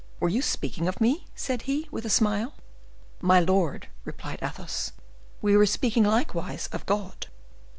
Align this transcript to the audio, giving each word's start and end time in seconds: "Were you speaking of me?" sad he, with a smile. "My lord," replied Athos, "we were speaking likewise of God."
"Were 0.19 0.29
you 0.29 0.41
speaking 0.41 0.87
of 0.87 0.99
me?" 0.99 1.27
sad 1.35 1.61
he, 1.69 1.87
with 1.91 2.05
a 2.05 2.09
smile. 2.09 2.55
"My 3.21 3.39
lord," 3.39 3.87
replied 4.03 4.39
Athos, 4.41 4.93
"we 5.43 5.55
were 5.55 5.67
speaking 5.67 6.05
likewise 6.05 6.65
of 6.71 6.87
God." 6.87 7.27